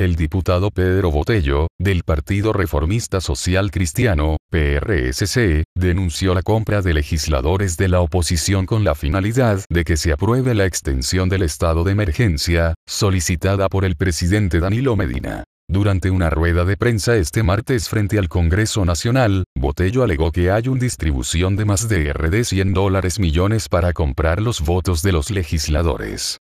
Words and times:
el 0.00 0.16
diputado 0.16 0.70
Pedro 0.70 1.10
Botello, 1.10 1.66
del 1.78 2.04
Partido 2.04 2.54
Reformista 2.54 3.20
Social 3.20 3.70
Cristiano, 3.70 4.38
PRSC, 4.50 5.64
denunció 5.76 6.32
la 6.32 6.40
compra 6.40 6.80
de 6.80 6.94
legisladores 6.94 7.76
de 7.76 7.88
la 7.88 8.00
oposición 8.00 8.64
con 8.64 8.82
la 8.82 8.94
finalidad 8.94 9.62
de 9.68 9.84
que 9.84 9.98
se 9.98 10.12
apruebe 10.12 10.54
la 10.54 10.64
extensión 10.64 11.28
del 11.28 11.42
estado 11.42 11.84
de 11.84 11.92
emergencia, 11.92 12.72
solicitada 12.88 13.68
por 13.68 13.84
el 13.84 13.96
presidente 13.96 14.58
Danilo 14.58 14.96
Medina. 14.96 15.44
Durante 15.68 16.10
una 16.10 16.30
rueda 16.30 16.64
de 16.64 16.78
prensa 16.78 17.16
este 17.16 17.42
martes 17.42 17.90
frente 17.90 18.18
al 18.18 18.30
Congreso 18.30 18.86
Nacional, 18.86 19.44
Botello 19.54 20.02
alegó 20.02 20.32
que 20.32 20.50
hay 20.50 20.68
una 20.68 20.80
distribución 20.80 21.56
de 21.56 21.66
más 21.66 21.90
de 21.90 22.10
RD 22.14 22.44
100 22.44 22.72
dólares 22.72 23.18
millones 23.18 23.68
para 23.68 23.92
comprar 23.92 24.40
los 24.40 24.62
votos 24.62 25.02
de 25.02 25.12
los 25.12 25.30
legisladores. 25.30 26.38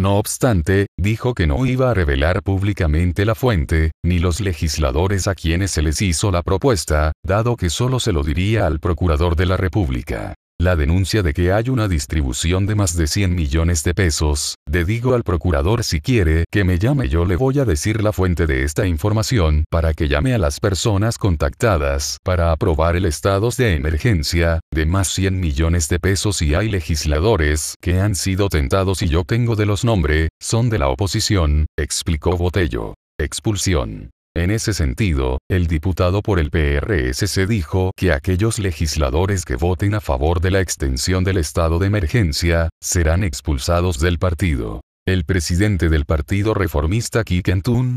No 0.00 0.16
obstante, 0.16 0.86
dijo 0.98 1.34
que 1.34 1.46
no 1.46 1.66
iba 1.66 1.90
a 1.90 1.94
revelar 1.94 2.42
públicamente 2.42 3.26
la 3.26 3.34
fuente, 3.34 3.90
ni 4.02 4.18
los 4.18 4.40
legisladores 4.40 5.28
a 5.28 5.34
quienes 5.34 5.72
se 5.72 5.82
les 5.82 6.00
hizo 6.00 6.30
la 6.30 6.42
propuesta, 6.42 7.12
dado 7.22 7.54
que 7.54 7.68
solo 7.68 8.00
se 8.00 8.12
lo 8.12 8.22
diría 8.22 8.66
al 8.66 8.80
Procurador 8.80 9.36
de 9.36 9.44
la 9.44 9.58
República. 9.58 10.36
La 10.60 10.76
denuncia 10.76 11.22
de 11.22 11.32
que 11.32 11.54
hay 11.54 11.70
una 11.70 11.88
distribución 11.88 12.66
de 12.66 12.74
más 12.74 12.94
de 12.94 13.06
100 13.06 13.34
millones 13.34 13.82
de 13.82 13.94
pesos, 13.94 14.56
de 14.68 14.84
digo 14.84 15.14
al 15.14 15.22
procurador 15.22 15.82
si 15.84 16.02
quiere 16.02 16.44
que 16.50 16.64
me 16.64 16.78
llame 16.78 17.08
yo 17.08 17.24
le 17.24 17.36
voy 17.36 17.58
a 17.60 17.64
decir 17.64 18.02
la 18.02 18.12
fuente 18.12 18.46
de 18.46 18.64
esta 18.64 18.86
información 18.86 19.64
para 19.70 19.94
que 19.94 20.06
llame 20.06 20.34
a 20.34 20.38
las 20.38 20.60
personas 20.60 21.16
contactadas 21.16 22.18
para 22.22 22.52
aprobar 22.52 22.94
el 22.94 23.06
estado 23.06 23.48
de 23.56 23.74
emergencia, 23.74 24.60
de 24.70 24.84
más 24.84 25.08
100 25.08 25.40
millones 25.40 25.88
de 25.88 25.98
pesos 25.98 26.42
y 26.42 26.54
hay 26.54 26.68
legisladores 26.68 27.76
que 27.80 27.98
han 27.98 28.14
sido 28.14 28.50
tentados 28.50 29.00
y 29.00 29.08
yo 29.08 29.24
tengo 29.24 29.56
de 29.56 29.64
los 29.64 29.82
nombres, 29.82 30.28
son 30.42 30.68
de 30.68 30.78
la 30.78 30.88
oposición, 30.88 31.64
explicó 31.78 32.36
Botello. 32.36 32.92
Expulsión. 33.18 34.10
En 34.36 34.52
ese 34.52 34.72
sentido, 34.72 35.38
el 35.50 35.66
diputado 35.66 36.22
por 36.22 36.38
el 36.38 36.50
PRSC 36.50 37.48
dijo 37.48 37.90
que 37.96 38.12
aquellos 38.12 38.60
legisladores 38.60 39.44
que 39.44 39.56
voten 39.56 39.94
a 39.94 40.00
favor 40.00 40.40
de 40.40 40.52
la 40.52 40.60
extensión 40.60 41.24
del 41.24 41.38
estado 41.38 41.80
de 41.80 41.88
emergencia, 41.88 42.68
serán 42.80 43.24
expulsados 43.24 43.98
del 43.98 44.18
partido. 44.18 44.82
El 45.04 45.24
presidente 45.24 45.88
del 45.88 46.04
Partido 46.04 46.54
Reformista 46.54 47.24
Kik 47.24 47.48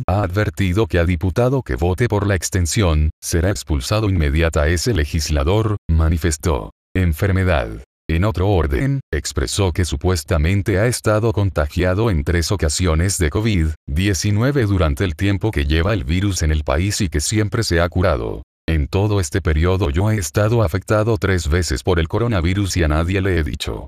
ha 0.08 0.24
advertido 0.24 0.88
que 0.88 0.98
a 0.98 1.06
diputado 1.06 1.62
que 1.62 1.76
vote 1.76 2.08
por 2.08 2.26
la 2.26 2.34
extensión, 2.34 3.12
será 3.22 3.52
expulsado 3.52 4.10
inmediata 4.10 4.68
ese 4.68 4.96
legislador, 4.96 5.78
manifestó. 5.88 6.72
Enfermedad. 6.96 7.84
En 8.14 8.26
otro 8.26 8.48
orden, 8.48 9.00
expresó 9.12 9.72
que 9.72 9.86
supuestamente 9.86 10.78
ha 10.78 10.86
estado 10.86 11.34
contagiado 11.34 12.12
en 12.12 12.24
tres 12.24 12.52
ocasiones 12.52 13.18
de 13.18 13.32
COVID-19 13.32 14.68
durante 14.68 15.04
el 15.04 15.16
tiempo 15.16 15.50
que 15.50 15.66
lleva 15.66 15.94
el 15.96 16.04
virus 16.04 16.44
en 16.44 16.52
el 16.52 16.64
país 16.64 17.02
y 17.02 17.10
que 17.10 17.20
siempre 17.20 17.64
se 17.64 17.82
ha 17.82 17.90
curado. 17.90 18.44
En 18.70 18.88
todo 18.88 19.20
este 19.20 19.42
periodo 19.42 19.90
yo 19.90 20.12
he 20.12 20.18
estado 20.18 20.62
afectado 20.62 21.18
tres 21.18 21.50
veces 21.50 21.82
por 21.82 22.00
el 22.00 22.08
coronavirus 22.08 22.78
y 22.78 22.84
a 22.84 22.88
nadie 22.88 23.20
le 23.20 23.40
he 23.40 23.44
dicho. 23.44 23.88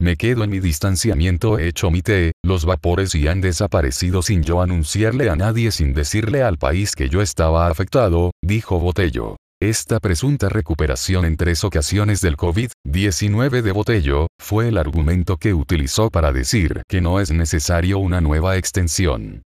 Me 0.00 0.16
quedo 0.16 0.44
en 0.44 0.50
mi 0.52 0.60
distanciamiento, 0.60 1.58
he 1.58 1.68
hecho 1.68 1.90
mi 1.90 2.00
té, 2.00 2.32
los 2.42 2.64
vapores 2.64 3.14
y 3.14 3.28
han 3.28 3.42
desaparecido 3.42 4.22
sin 4.22 4.42
yo 4.42 4.62
anunciarle 4.62 5.28
a 5.28 5.36
nadie 5.36 5.70
sin 5.70 5.92
decirle 5.92 6.42
al 6.42 6.56
país 6.56 6.94
que 6.94 7.10
yo 7.10 7.20
estaba 7.20 7.68
afectado, 7.68 8.30
dijo 8.42 8.80
Botello. 8.80 9.36
Esta 9.62 10.00
presunta 10.00 10.50
recuperación 10.50 11.24
en 11.24 11.38
tres 11.38 11.64
ocasiones 11.64 12.20
del 12.20 12.36
COVID-19 12.36 13.62
de 13.62 13.72
Botello, 13.72 14.26
fue 14.38 14.68
el 14.68 14.76
argumento 14.76 15.38
que 15.38 15.54
utilizó 15.54 16.10
para 16.10 16.30
decir 16.30 16.82
que 16.86 17.00
no 17.00 17.20
es 17.20 17.30
necesario 17.30 17.98
una 17.98 18.20
nueva 18.20 18.58
extensión. 18.58 19.45